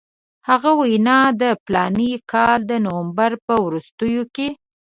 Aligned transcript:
هغه 0.47 0.71
وینا 0.79 1.19
د 1.41 1.43
فلاني 1.63 2.11
کال 2.31 2.59
د 2.69 2.73
نومبر 2.85 3.31
په 3.45 3.53
وروستیو 3.65 4.23
کې. 4.35 4.47